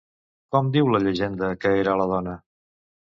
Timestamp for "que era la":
1.65-2.09